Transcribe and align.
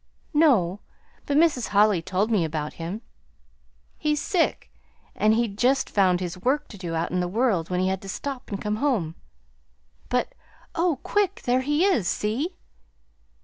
"No; 0.33 0.79
but 1.27 1.37
Mrs. 1.37 1.67
Holly 1.67 2.01
told 2.01 2.31
me 2.31 2.43
about 2.43 2.73
him. 2.81 3.03
He's 3.99 4.19
sick; 4.19 4.71
and 5.13 5.35
he'd 5.35 5.59
just 5.59 5.91
found 5.91 6.19
his 6.19 6.39
work 6.41 6.67
to 6.69 6.77
do 6.79 6.95
out 6.95 7.11
in 7.11 7.19
the 7.19 7.27
world 7.27 7.69
when 7.69 7.79
he 7.79 7.87
had 7.89 8.01
to 8.01 8.09
stop 8.09 8.49
and 8.49 8.59
come 8.59 8.77
home. 8.77 9.13
But 10.09 10.33
oh, 10.73 10.99
quick, 11.03 11.43
there 11.45 11.61
he 11.61 11.85
is! 11.85 12.07
See?" 12.07 12.55